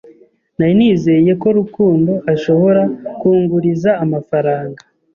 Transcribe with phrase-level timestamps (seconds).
[0.57, 2.81] Nari nizeye ko Rukundo ashobora
[3.19, 4.81] kunguriza amafaranga.